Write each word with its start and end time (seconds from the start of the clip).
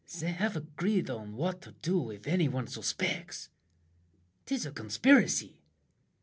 They 0.19 0.31
have 0.31 0.55
agreed 0.55 1.11
On 1.11 1.35
what 1.35 1.61
to 1.61 1.73
do, 1.73 2.09
if 2.09 2.25
any 2.25 2.47
one 2.47 2.65
suspects. 2.65 3.49
'Tis 4.47 4.65
a 4.65 4.71
conspiracy. 4.71 5.59